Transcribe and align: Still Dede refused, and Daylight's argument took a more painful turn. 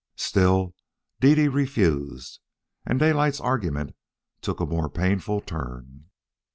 Still 0.15 0.73
Dede 1.19 1.53
refused, 1.53 2.39
and 2.87 2.99
Daylight's 2.99 3.39
argument 3.39 3.95
took 4.41 4.59
a 4.59 4.65
more 4.65 4.89
painful 4.89 5.41
turn. 5.41 6.05